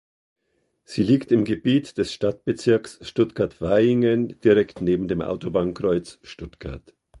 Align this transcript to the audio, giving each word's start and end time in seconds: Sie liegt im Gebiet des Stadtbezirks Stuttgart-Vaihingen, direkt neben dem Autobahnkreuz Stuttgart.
Sie 0.83 1.03
liegt 1.03 1.31
im 1.31 1.45
Gebiet 1.45 1.99
des 1.99 2.11
Stadtbezirks 2.11 3.07
Stuttgart-Vaihingen, 3.07 4.29
direkt 4.39 4.81
neben 4.81 5.07
dem 5.07 5.21
Autobahnkreuz 5.21 6.17
Stuttgart. 6.23 6.95